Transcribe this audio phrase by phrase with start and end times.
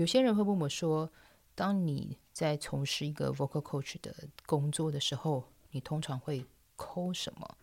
[0.00, 1.12] 有些人会问我说
[1.54, 7.58] ：“当你在从事一个 vocal coach 的工作的时候，你通常会抠什么？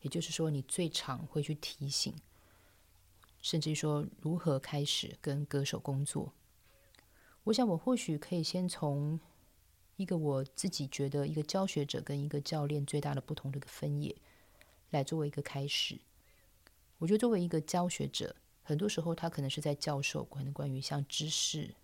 [0.00, 2.12] 也就是说，你最常会去提醒，
[3.40, 6.32] 甚至于说如何开始跟歌手工作？”
[7.44, 9.20] 我想，我或许可以先从
[9.94, 14.16] 一个我自己觉得一个教学者跟一个教练最大的不同的一个分野
[14.90, 16.00] 来作为一个开始。
[16.98, 18.34] 我觉得，作为一个教学者，
[18.70, 21.74] 很多时候他可能是在教授可能关于像知识、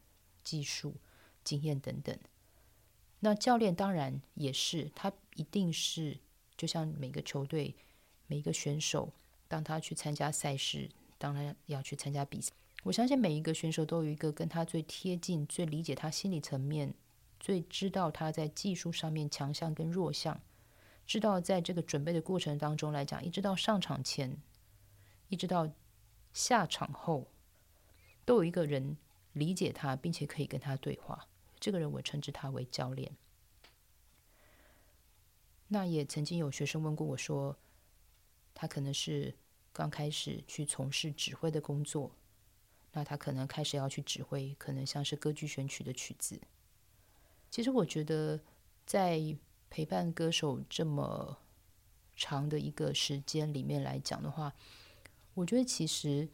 [0.44, 0.94] 技术、
[1.42, 2.16] 经验等等。
[3.18, 6.16] 那教练当然也是，他一定是
[6.56, 7.74] 就像每个球队、
[8.28, 9.12] 每一个选手，
[9.48, 12.52] 当他去参加赛事，当然要去参加比赛。
[12.84, 16.94] 我相信每一个选手都有一个跟他最贴近、最理解他心理层面、
[17.40, 20.40] 最知道他在技术上面强项跟弱项，
[21.04, 24.36] 知道在这个准备的过程当中来讲，一直到上场前，
[25.28, 25.68] 一直到
[26.36, 27.28] 下场后，
[28.26, 28.98] 都有一个人
[29.32, 31.26] 理解他，并且可以跟他对话。
[31.58, 33.16] 这个人我称之他为教练。
[35.68, 37.56] 那也曾经有学生问过我说，
[38.52, 39.34] 他可能是
[39.72, 42.12] 刚开始去从事指挥的工作。
[42.92, 46.38] 那他可能开始要去指挥，可能像是歌剧选曲的曲子。
[47.50, 48.38] 其实我觉得，
[48.84, 49.18] 在
[49.70, 51.38] 陪伴歌手这么
[52.14, 54.54] 长的一个时间里面来讲的话，
[55.36, 56.28] 我觉得其实，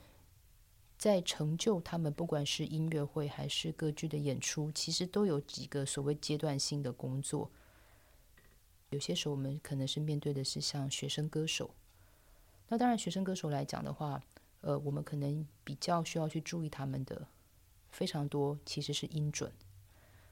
[0.96, 7.50] 在成就他们，不管是音乐会还是歌剧的演出，其实都有几个所谓阶段性的工作。
[8.88, 11.74] 有些时候我们可能是面对的是像学生歌手，
[12.68, 14.22] 那当然学生歌手来讲的话。
[14.64, 17.26] 呃，我们可能比较需要去注意他们的
[17.90, 19.50] 非常多，其实是音准，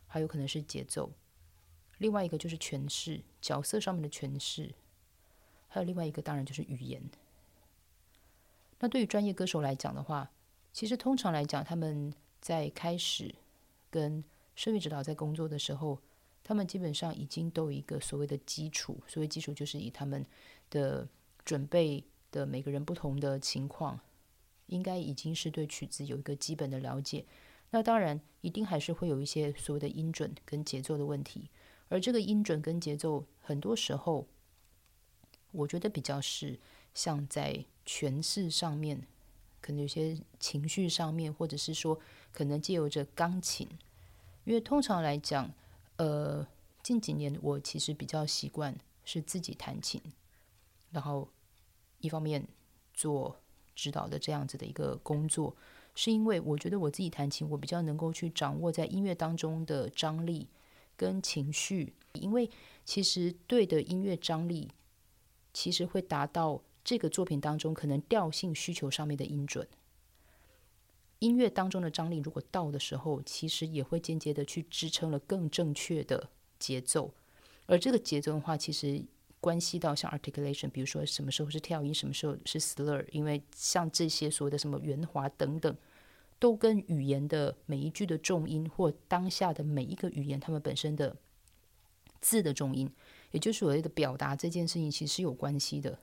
[0.06, 1.10] 还有可能是节奏。
[1.98, 4.72] 另外一个就是诠释角色上面的诠释，
[5.66, 7.02] 还有另外一个当然就是语言。
[8.80, 10.28] 那对于专业歌手来讲的话，
[10.72, 13.32] 其实通常来讲，他们在开始
[13.88, 14.24] 跟
[14.56, 15.98] 声乐指导在工作的时候，
[16.42, 19.00] 他们基本上已经都有一个所谓的基础。
[19.06, 20.26] 所谓基础，就是以他们
[20.70, 21.06] 的
[21.44, 22.02] 准备
[22.32, 24.00] 的每个人不同的情况。
[24.66, 27.26] 应该已经是对曲子有一个基本的了解，
[27.70, 31.50] 那当然一定还是会有一些所谓的音准跟节奏的问题，
[31.88, 34.28] 而这个音准跟节奏，很多时候
[35.50, 36.56] 我觉得比较是
[36.94, 39.06] 像在诠释上面，
[39.60, 41.98] 可能有些情绪上面，或者是说
[42.32, 43.68] 可能借由着钢琴，
[44.44, 45.52] 因为通常来讲，
[45.96, 46.46] 呃，
[46.82, 50.00] 近几年我其实比较习惯是自己弹琴，
[50.90, 51.28] 然后
[51.98, 52.46] 一方面
[52.94, 53.40] 做。
[53.76, 55.56] 指导的这样子的一个工作，
[55.94, 60.46] 是因为我觉得我自己弹琴，我比较能够去掌握在音乐当中的张力
[60.98, 62.50] 跟情绪，因为
[62.84, 64.70] 其实对的音乐张力，
[65.54, 69.66] 其实会达到这个作品当中可能调性需求上面的音准。
[71.18, 77.12] 音乐当中的张力如果到的时候，其实也会间接的去支撑了更正确的节奏，
[77.66, 79.04] 而这个节奏的话，其实。
[79.42, 85.74] 关系到像 articulation，比如说什么时候是跳音，什么时候是 slur，因为像这些所谓的什么圆滑等等，
[86.38, 91.16] 都跟语言的每一句的重音或当下的每一个语言他们本身的
[92.20, 92.92] 字的重音，
[93.30, 95.98] 也就是所谓的表达这件事情，其实是有关系的。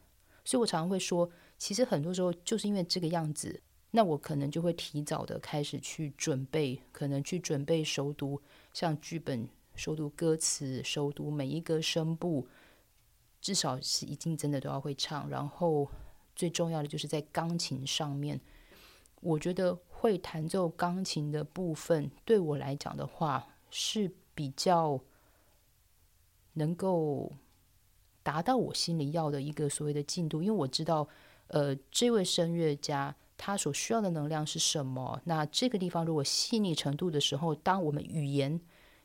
[0.47, 8.41] 所以我常常会说，其实很多时候就是因为这个样子，那我可能就会提早的开始去准备，可能去准备熟读
[8.71, 12.47] 像剧本、熟读歌词、熟读每一个声部。
[13.41, 15.91] 至少是已经真的都要会唱，然后
[16.33, 18.39] 最重要的就是在钢琴上面，
[19.19, 24.99] 我觉得会弹奏钢琴的部分，对我来讲的话是比较
[26.53, 27.33] 能够
[28.27, 31.07] 达到我心里要的一个所谓的进度，因为我知道，
[31.47, 35.21] 呃，这位声乐家他所需要的能量是什么。
[35.23, 38.59] 那这个地方如果细腻程度的时候，当我们语言。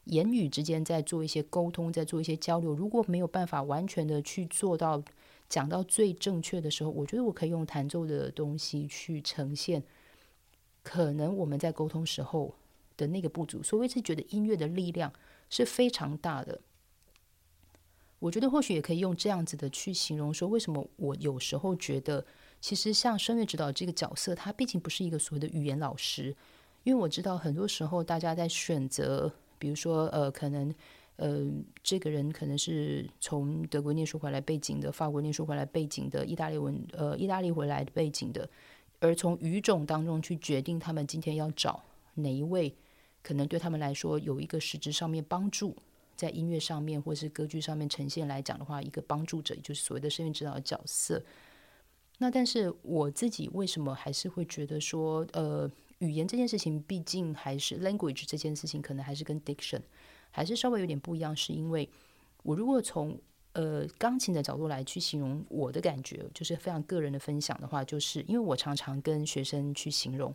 [0.06, 2.74] 言语之间在做一些沟通，在做一些交流。
[2.74, 5.00] 如果没有办法完全的去做到
[5.48, 9.80] 讲到最正确的时候，我觉得我可以用弹奏的东西去呈现，
[10.82, 12.52] 可能我们在沟通时候
[12.96, 13.62] 的那个不足。
[13.62, 15.12] 所以是觉得音乐的力量
[15.48, 16.60] 是非常大的。
[18.22, 22.24] 我觉得或许也可以用这样子的去形容说，为什么我有时候觉得，
[22.60, 26.32] 其实像声乐指导这个角色，他毕竟不是一个所谓的语言老师，
[26.84, 29.32] 因为我知道很多时候大家在选择。
[29.58, 30.74] 比如说，呃，可能，
[31.16, 31.48] 呃，
[31.84, 38.48] 这个人可能是从德国念书回来背景的，法国念书回来背景的，意大利文，呃，意大利回来背景的，
[38.98, 41.80] 而从语种当中去决定他们今天要找
[42.14, 42.74] 哪一位，
[43.22, 45.76] 可能对他们来说有一个实质上面帮助，
[46.16, 51.22] 在音乐上面或是歌剧上面呈现来讲的话，一个帮助者，也就是所谓的声乐指导的角色。
[52.18, 55.68] 那但是我自己为什么还是会觉得说，呃，
[55.98, 59.80] 语言这件事情，毕竟还是 language 这件事情，可能还是跟 diction
[60.30, 61.34] 还是稍微有点不一样。
[61.34, 61.88] 是因为
[62.44, 63.18] 我如果从
[63.54, 70.32] 呃钢琴的角度来去形容我的感觉，就是非常个人的分享的话，就是因为我常常跟学生去形容，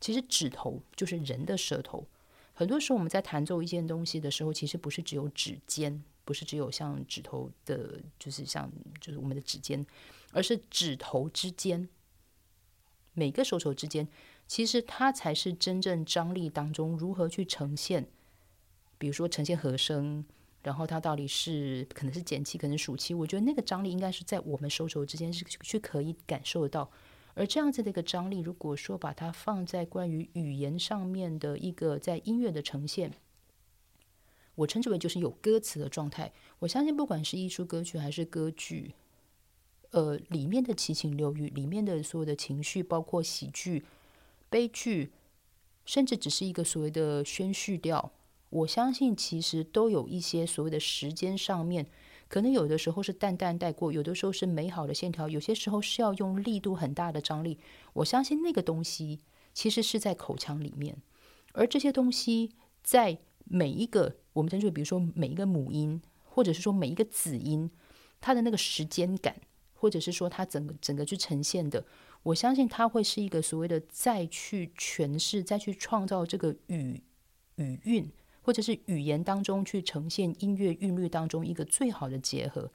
[0.00, 2.04] 其实指头就是人的舌头。
[2.58, 8.68] 很多时候我们在弹奏一件东西的时候，其实不是只有指尖，不是只有像指头的，就是像
[9.00, 9.86] 就是我们的指尖，
[10.32, 11.88] 而是指头之间，
[13.12, 14.08] 每个手手之间。
[14.48, 18.08] 其实它才是真正张力当中如何去呈现，
[18.98, 20.24] 比如说呈现和声，
[20.64, 23.14] 然后它到底是可能是减气，可能数气。
[23.14, 26.90] 我觉得那个张力应该是在我们手手之间是去可以感受得到。
[27.38, 33.12] 而这样子的一个张力，如果说把它放在关于语言上面的一个在音乐的呈现，
[34.56, 36.32] 我称之为就是有歌词的状态。
[36.58, 38.94] 我相信不管是艺术歌曲还是歌剧，
[39.90, 43.84] 呃，里面的七情六欲，里面的所有的情绪，包括喜剧。
[44.50, 45.12] 悲剧，
[45.84, 48.10] 甚至只是一个所谓的宣叙调，
[48.48, 51.86] 我相信其实都有一些所谓的时间上面，
[52.28, 57.58] 可能有的时候是淡淡带过，有的时候是美好的线条，有些时候是要用力度很大的张力。
[57.94, 59.20] 我相信那个东西
[59.54, 60.98] 其实是在口腔里面，
[61.52, 62.52] 而这些东西
[62.82, 67.70] 在每一个我们称之为，比如说每一个母音，或者是说每一个子音，
[68.20, 69.40] 它的那个时间感，
[69.72, 71.84] 或者是说它整个整个去呈现的。
[72.24, 77.00] 我相信它会是一个所谓的再去诠释、再去创造这个语
[77.56, 78.12] 语韵，
[78.48, 82.72] 或者是语言当中去呈现音乐韵律当中一个最好的结合。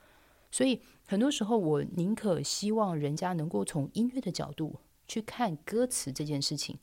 [0.51, 4.75] 所以很多时候，我宁可希望人家能够从音乐的角度
[5.07, 6.77] 去看歌词这件事情，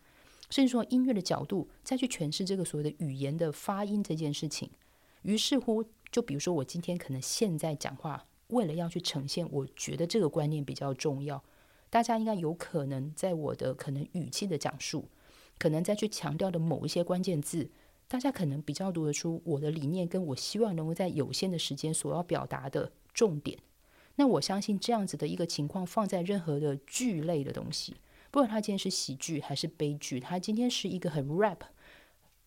[0.51, 4.69] 甚至说音乐的角度再去诠释这个所谓的语言的发音这件事情。
[5.23, 11.41] 于是乎，就比如说我今天可能现在讲话，为了要去呈现，我觉得这个观念比较重要。
[11.91, 15.09] 大家应该有可能在我的可能语气的讲述，
[15.61, 17.71] 可能再去强调的某一些关键字，
[18.11, 23.57] 大家可能比较读得出我的理念，跟我希望能够在有限的时间所要表达的重点。
[24.17, 27.95] 那我相信这样子的一个情况，放在任何的剧类的东西，
[28.33, 31.61] 不管它今天是喜剧还是悲剧，它今天是一个很 rap，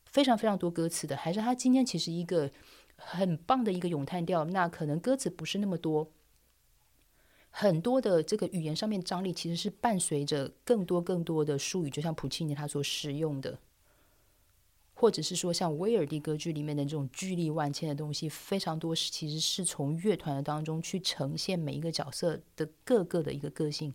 [0.06, 2.51] 非常非常多歌词的，还是它今天其实一个
[2.98, 6.12] 很棒的一个咏叹调，那可能歌词不是那么多。
[7.51, 13.57] 很多的这个语言上面张力，其实是伴随着更多更多的术语，就像普契尼他所使用的，
[15.03, 23.94] 或者是说像威尔第歌剧里面的这种巨力万千的东西，非常多是其实是从乐团当中去呈现每一个角色的各个的一个个性。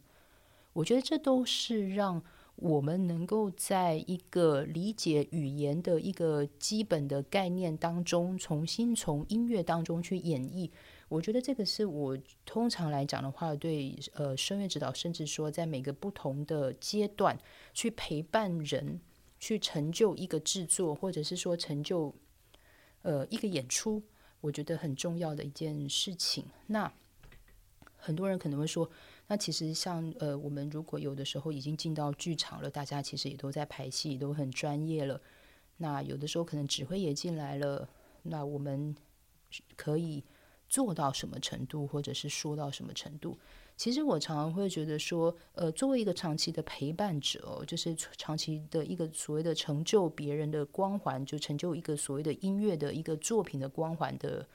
[0.75, 2.23] 我觉得这都是让
[2.57, 10.69] 我们能够在一个理解语言的一个基本的概念当中，重新从音乐当中去演绎。
[11.09, 17.39] 我觉得这个是我通常来讲的话，对呃声乐指导，甚至说在每个不同的阶段
[17.73, 19.01] 去陪伴人，
[19.39, 22.15] 去成就一个制作，或者是说成就
[23.03, 24.03] 呃一个演出，
[24.41, 26.45] 我觉得很重要的一件事情。
[26.67, 26.93] 那
[27.97, 28.89] 很多人可能会说，
[29.27, 35.21] 那其实像呃我们如果有的时候已经进到剧场了，大家其实也都在排戏，都很专业了。
[35.77, 37.89] 那有的时候可能指挥也进来了，
[38.23, 38.95] 那我们
[39.77, 40.25] 可以。
[40.69, 43.39] 做到什么程度，或者是说到什么程度？
[43.77, 54.47] 其实我常常会觉得说，呃，作为一个长期的陪伴者，就是长期的一个所谓的成就别人的光环，就成就一个所谓的音乐的一个作品的光环的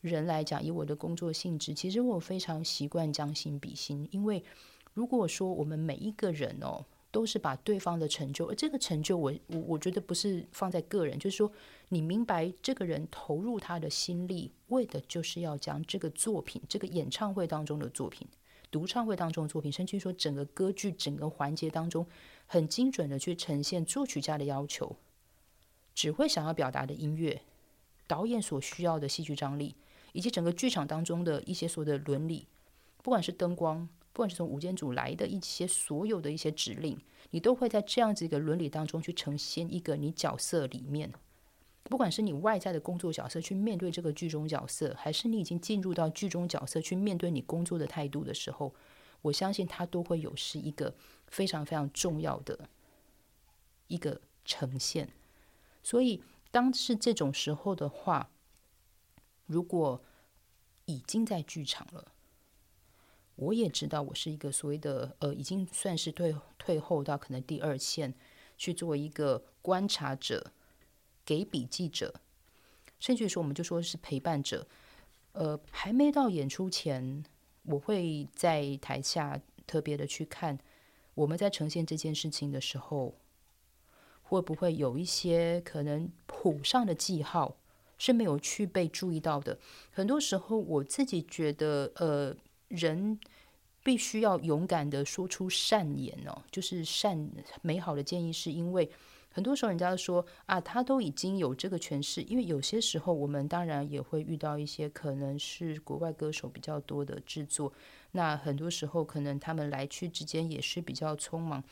[0.00, 4.42] 人来讲，以我的工作性质，其实我非常习惯将心比心，因为
[4.94, 6.84] 如果说我们每一个人哦。
[7.10, 11.50] 都是把对方的成就，而这个成就，我我我觉得不是放在个人，就是说，
[11.88, 18.28] 你明白这个人投入他的心力，为的就是要将这个作品，这个演唱会当中的作品，
[18.70, 22.06] 独唱会当中的作品，甚至说整个歌剧整个环节当中，
[22.46, 24.94] 很精准的去呈现作曲家的要求，
[25.94, 27.42] 只会想要表达的音乐，
[28.06, 29.74] 导演所需要的戏剧张力，
[30.12, 32.46] 以及整个剧场当中的一些所有的伦理，
[33.02, 33.88] 不管是灯光。
[34.12, 36.98] 不管是从五间组来的一些所有的一些指令，
[37.30, 41.12] 你都会在这样子一个伦理当中去呈现一个你角色里面，
[41.84, 48.74] 不管是你外在的工作角色去面对这个剧中角色，还是你已经进入到剧中角色去面对你工作的态度的时候，
[49.22, 50.92] 我相信它都会有是一个
[51.28, 52.68] 非常非常重要的
[53.86, 55.08] 一个呈现。
[55.84, 58.30] 所以，当是这种时候的话，
[59.46, 60.02] 如果
[60.86, 62.12] 已经在剧场了。
[63.40, 68.12] 我也知道，我是一个所谓的呃，已经算是退退后到可能第二线
[68.58, 70.52] 去做一个观察者、
[71.24, 72.20] 给笔记者，
[72.98, 74.66] 甚至说我们就说是陪伴者。
[75.32, 77.24] 呃，还没到演出前，
[77.62, 80.58] 我会在台下特别的去看
[81.14, 83.14] 我们在呈现这件事情的时候，
[84.22, 87.56] 会不会有一些可能谱上的记号
[87.96, 89.58] 是没有去被注意到的？
[89.90, 92.36] 很多时候，我自己觉得，呃，
[92.70, 93.20] 人
[93.82, 98.90] 必须要勇敢的说出善言哦，就是善美好的建议，是因为。
[99.32, 102.20] 很多时候，人家说啊，他都已经有这个诠释。
[102.22, 107.72] 因为有些时候，我们当然也会遇到一些可能是国外歌手比较多的制作。
[108.10, 111.62] 那很多时候，可能他们来去之间也是比较匆忙。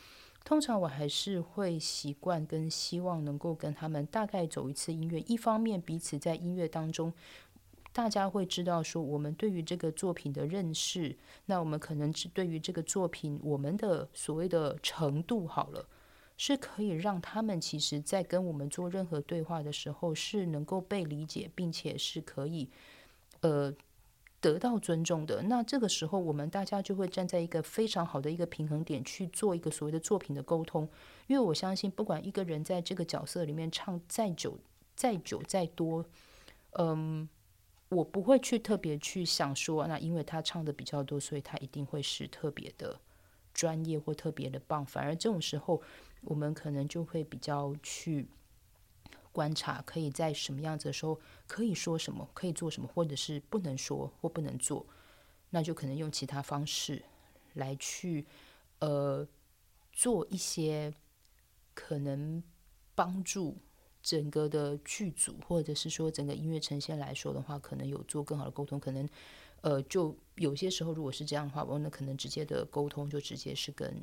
[0.45, 5.19] 通常我还是会习惯跟希望能够跟他们大概走一次音乐。
[5.27, 7.11] 一方面，彼此在音乐当中，
[7.91, 11.17] 大家会知道说我们对于这个作品的认识。
[11.45, 15.87] 那我们可能是对于这个作品，我们的所谓的程度好了。
[16.41, 22.69] 是可以让他们其实，在跟我们做任何对话的时候，是能够被理解，并且是可以，
[23.41, 23.73] 呃，
[24.39, 25.41] 得到尊重的。
[25.41, 30.87] 那这个时候，我们大家就会站在一个非常好的一个平衡点去做一个所谓的作品的沟通。
[31.27, 34.57] 因为我相信，不管一个人在这个角色里面唱再久、
[34.95, 36.05] 再久、再多，
[36.77, 37.27] 嗯，
[37.89, 42.99] 我不会去特别去想说，那因为他唱的比较多，所以他一定会是特别的
[43.53, 44.85] 专业或特别的棒。
[44.85, 45.81] 反而这种时候。
[46.23, 48.27] 我们可能就会比较去
[49.31, 51.17] 观察，可以在什么样子的时候
[51.47, 54.85] 可以说什么，可以做什么，或者是不能说或不能做，
[55.51, 57.01] 那就可能用其他方式
[57.53, 58.27] 来去
[58.79, 59.25] 呃
[59.93, 60.93] 做一些
[61.73, 62.43] 可能
[62.93, 63.55] 帮助
[64.01, 68.79] 整个的剧组，或者是说整个音乐呈现来说的话，可能有做更好的沟通。
[68.79, 69.07] 可能
[69.61, 73.93] 呃，就有些时候如果是这样的话，我那可能直接的沟通就直接是跟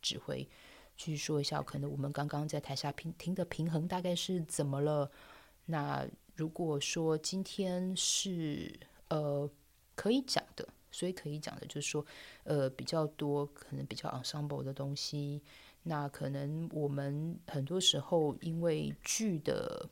[0.00, 0.48] 指挥。
[0.96, 5.08] 去说一下，可能我们刚刚在台下平听的平衡大概是怎么了？
[5.66, 6.04] 那
[6.34, 8.76] 如果说今天是
[9.08, 9.48] 呃
[9.94, 12.04] 可以讲的，所以可以讲的就是说，
[12.42, 15.40] 呃比较多可能比较 ensemble 的东西，
[15.88, 19.88] 那可能我们很多时候因为剧的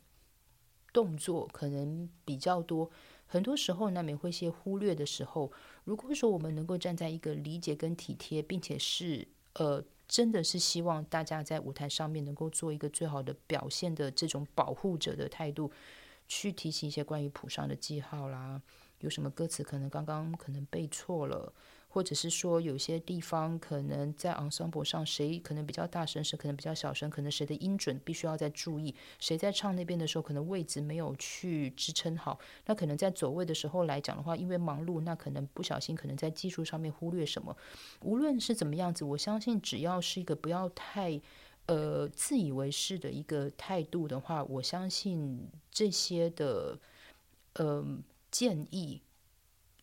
[0.93, 2.89] 动作可能比较多，
[3.27, 5.51] 很多时候难免会些忽略的时候，
[5.85, 9.83] 如果说我们能够站在一个理解跟体贴，并且是呃。
[10.09, 15.69] 真的是希望大家在舞台上面能够做一个最好的表现的这种保护者的态度，
[16.29, 18.63] 去提醒一些关于谱上的记号啦，
[19.01, 21.53] 有什么歌词可能刚刚可能背错了。
[21.89, 28.95] 或者是说，有些地方可能在 ensemble 上，谁可能比较大声，谁可能比较小声，可能谁的音准必须要再注意。
[29.19, 37.57] 谁在唱那边的时候，可能位置没有去支撑好，那可能在走位的时候来讲的话，因为忙碌，那可能不小心，可能在技术上面忽略什么。
[38.03, 41.19] 无论是怎么样子，我相信只要是一个不要太
[41.65, 46.79] 呃自以为是的一个态度的话，我相信这些的
[47.55, 47.83] 呃
[48.31, 49.01] 建议。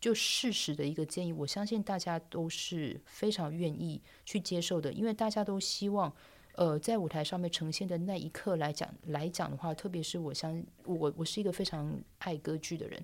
[0.04, 6.14] 就事实的一个建议，我相信大家都是非常愿意去接受的，因为大家都希望，
[6.56, 13.02] 呃，在舞台上面呈现的那一刻来讲来讲的话，特别是我相我我是一个非常爱歌剧的人。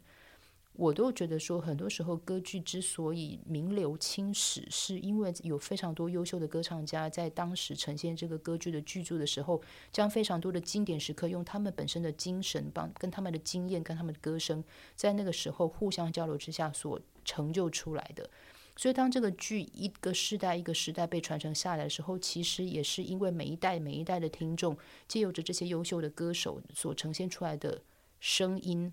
[0.73, 9.61] 我都觉得说，很多时候歌剧之所以名留青史，是因为有非常多优秀的歌唱家在当时呈现这个歌剧的剧作的时候，
[9.93, 14.65] 将非常多的经典时刻用他们本身的精神帮跟他们的经验跟他们的歌声，
[14.97, 18.31] 在那个时候互相交流之下所成就出来的。
[18.77, 27.83] 所以，当这个剧一个时代一个时代被传承下来的时候，其实也是因为每一代每一代的听众，借由着这些优秀的歌手所呈现出来的
[28.19, 28.91] 声音。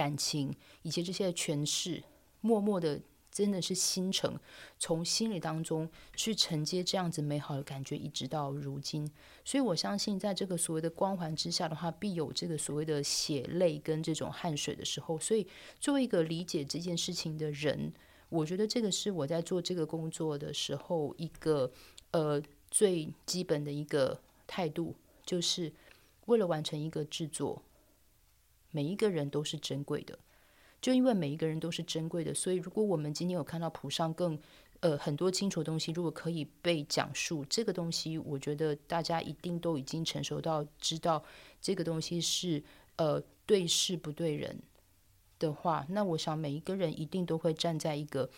[0.00, 2.02] 感情以及这些的诠释，
[2.40, 2.98] 默默的
[3.30, 4.34] 真的是心诚，
[4.78, 9.06] 从心里当中去承接这样子美好的感觉，一直到如今。
[9.44, 15.18] 所以我相信，在这个所谓的光环之下的话，必有这个所谓的血泪跟这种汗水的时候。
[15.20, 15.46] 所以，
[15.78, 17.92] 作为一个理解这件事情的人，
[18.30, 21.70] 我觉得这个是我在做这个工作的时候一个
[22.12, 24.94] 呃最基本的一个态度，
[25.26, 25.70] 就是
[26.24, 27.62] 为了完成一个制作。
[28.70, 30.18] 每一个人都是珍贵的，
[30.80, 34.38] 就因为每一个人都是珍贵的，所以如果我们今天有看到谱上更
[34.80, 41.22] 呃很多清楚的东西，如果可以被讲述，这个东西，我觉得大家一定都已经成熟到知道
[41.60, 42.62] 这个东西是
[42.96, 44.58] 呃对事不对人
[45.38, 48.30] 的话，那我想每一个人一定都会站在一个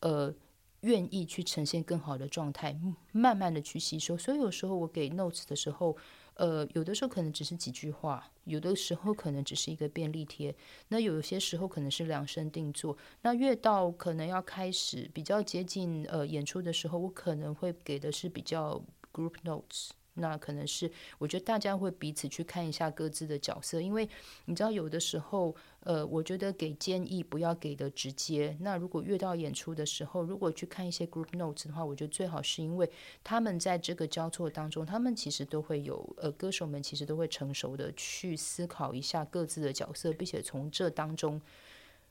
[0.00, 0.32] 呃
[0.80, 2.78] 愿意去呈现更好的状态，
[3.12, 4.16] 慢慢的去吸收。
[4.16, 5.96] 所以有时候我给 notes 的时候。
[6.38, 10.54] 呃，有的时候可能只是几句话，有的时候可能只是一个便利贴，
[10.86, 12.96] 那有些时候可能是量身定做。
[13.22, 18.80] 那越到可能要开始比较接近呃演出的时候，我可能会给的是比较
[19.12, 24.08] group notes，那可能是我觉得大家会彼此去看一下各自的角色，因为
[24.44, 28.56] 你知道有的时候，呃，我觉得给建议不要给的直接。
[28.60, 32.90] 那如果越到演出的时候，如果去看一些 group notes 的话，我觉得最好是因为
[33.22, 41.40] 他们在这个交错当中，他们其实都会有呃，歌手们其实都会成熟的去思考一下各自的角色，并且从这当中。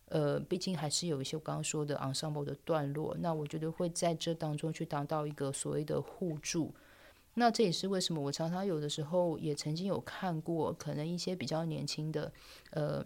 [0.10, 6.74] 呃，毕竟还是有一些我刚刚说的 ensemble 的段落，那我觉得会在这当中去达到一个所谓的互助。
[7.40, 12.32] 那这也是为什么我常常有的时候也曾经有看过，可能一些比较年轻的，
[12.72, 13.06] 呃。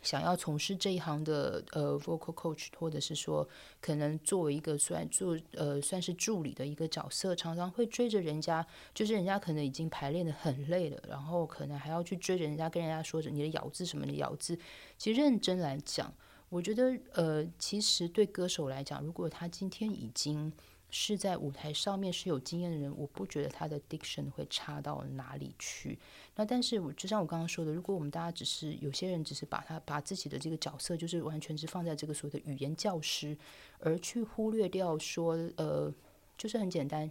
[0.00, 3.46] 想要从事这一行的呃，vocal coach，或者是说，
[3.80, 8.64] 可能作为一个算做呃算是助理的一个角色，常常会追着人家，
[8.94, 14.56] 就是人家可能已经排练的很累了，然后可能还要去追着人家，跟人家说着你的咬字什么的咬字。
[14.96, 16.14] 其实认真来讲，
[16.48, 20.52] 我觉得呃，其实对歌手来讲，如果他今天已经。
[20.90, 25.98] 是在舞台上面是有经验的人，我不觉得他的 diction 会差到哪里去。
[26.34, 33.36] 那但是我就像我刚刚说的，如果我们大家只是有些人只是把他把自己的这个角色就是完全是放在这个所谓的语言教师，
[33.80, 35.92] 而去忽略掉说呃，
[36.36, 37.10] 就是很简单，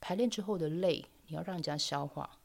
[0.00, 2.38] 排练之后的累，你要让人家消化。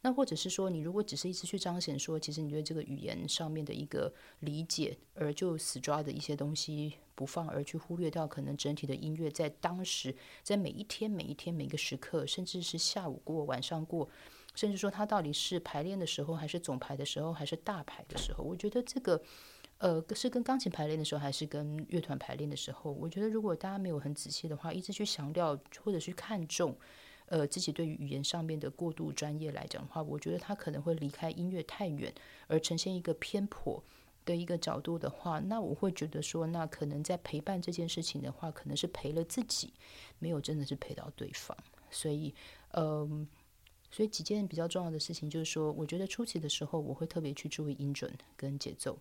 [0.00, 10.14] 那或者是说，你如果只是一直去彰显说，其实你对这个语言上面的一个理解，而就死抓的一些东西不放，而去忽略掉可能整体的音乐在当时，
[10.44, 14.08] 在每一天、每一天、每个时刻，甚至是下午过、晚上过，
[14.54, 19.20] 甚至说它到底是排练的时候，还是总排的时候，还是大排的时候，我觉得这个，
[19.78, 26.76] 呃，是跟钢琴排练的时候，还是跟乐团排练的时候，我觉得如果大家没有很仔细的话，一直去强调或者去看重。
[27.28, 32.12] 呃，自己对于语言上面的过度专业来讲的话，我觉得他可能会离开音乐太远，
[32.46, 33.82] 而呈现一个偏颇
[34.24, 39.72] 的一个角度的话，那我会觉得说，那可能在陪伴这件事情的话，可能是陪了自己，
[40.18, 41.56] 没有真的是陪到对方。
[41.90, 42.34] 所以，
[42.72, 43.26] 嗯，
[43.90, 48.98] 所以几件比较重要的事情就是说，我觉得初期的时候，我会特别去注意音准跟节奏。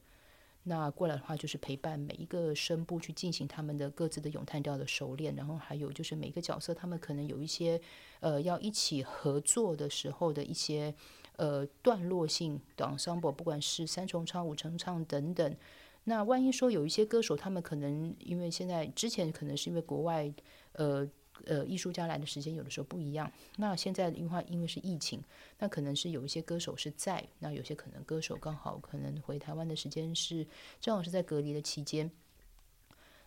[0.67, 7.79] 那过来的话，就是陪伴每一个声部去进行他们的各自的咏叹调的熟练，然后还有就是每个角色他们可能有一些
[8.19, 10.93] 呃要一起合作的时候的一些
[11.37, 15.55] 呃段落性的 ensemble，不管是三重唱、五重唱等等。
[16.03, 20.33] 那万一说有一些歌手，他们可能因为现在之前可能是因为国外
[20.73, 21.07] 呃。
[21.45, 23.31] 呃，艺术家来的时间有的时候不一样。
[23.57, 25.21] 那现在的话因为是疫情，
[25.59, 30.47] 那可能是有一些歌手是在，那有些可能歌手刚好可能回台湾的时间是
[30.79, 32.09] 正好是在隔离的期间。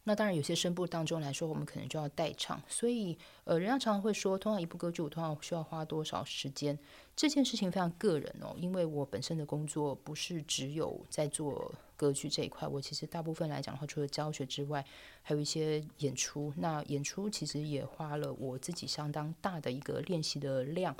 [0.04, 6.76] 那当然，有些声部当中来说，我们可能就要代唱，所以呃，人家常常会说，通常一部歌剧，我通常需要花多少时间？
[7.14, 14.82] 这件事情非常个人哦，因为我本身的工作不是只有在做歌剧这一块，我其实大部分来讲的话，除了教学之外，
[15.20, 16.50] 还有一些演出。
[16.56, 20.96] 那演出其实也花了我自己相当大的一个练习的量，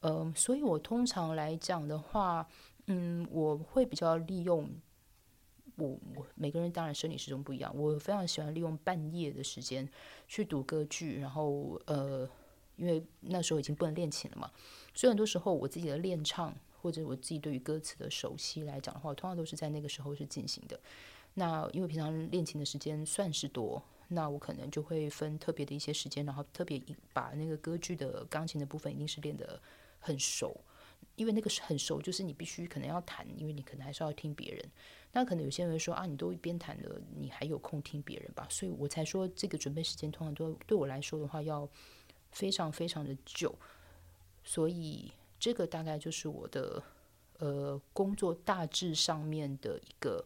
[0.00, 2.48] 嗯，所以我通常来讲的话，
[2.88, 4.68] 嗯，我会比较利用。
[5.78, 9.88] 我我每个人当然生理时钟不一样，我非常喜欢利用半夜的时间
[10.26, 12.28] 去读歌剧，然后呃，
[12.76, 14.50] 因为那时候已经不能练琴了嘛，
[14.92, 20.78] 所以很多时候我自己的练唱或者我自己对于歌词的熟悉来讲的话，通常都是在那个时候是进行的。
[21.34, 29.60] 那因为平常练琴的时间算是多，那我可能就会分特别的一些时间，然后特别把那个歌剧的钢琴的部分一定是练得
[30.00, 30.60] 很熟，
[31.14, 34.64] 因为那个是很熟，就是你必须可能要弹，因为你可能还是要听别人。
[35.12, 38.46] 那可能有些人说啊，你都一边弹了，你还有空听别人吧？
[38.50, 41.68] 所以我才说这个准备时间通常都对我来说的话要
[42.30, 43.54] 非常非常的久，
[44.44, 46.82] 所以这个大概就是我的
[47.38, 50.24] 呃工作大致上面的一个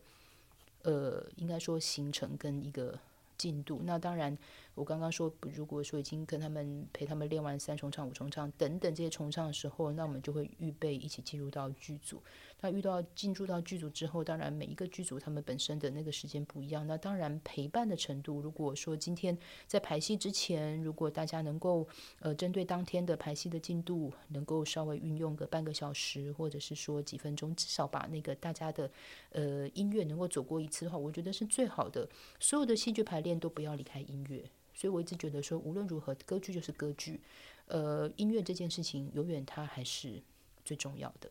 [0.82, 2.98] 呃应该说行程跟一个
[3.36, 3.80] 进度。
[3.84, 4.36] 那当然。
[4.74, 12.22] 我刚刚说，如果说已经跟他们陪他们练完三重唱、五重唱等等这些重唱的时候，那我们就会预备一起进入到剧组。
[12.62, 16.87] 那遇到进驻到剧组之后，当然每一个剧组他们本身的那个时间不一样。
[16.87, 21.87] 那当然陪伴的程度，如果说今天在排戏之前，如果大家能够
[22.20, 28.88] 呃针对当天的排戏的进度，能够稍微运用个半个小时，或者是说几分钟，至少把那个大家的
[29.31, 32.09] 呃音乐能够走过一次的话，我觉得是最好的。
[32.38, 34.48] 所有的戏剧排练都不要离开音乐。
[34.72, 37.20] 所以我一直觉得说，无论如何，歌剧就是歌剧，
[37.66, 40.22] 呃，音乐这件事情永远它还是
[40.64, 41.29] 最重要的。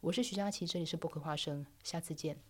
[0.00, 2.40] 我是徐佳琪，这里是博客花生，下次见。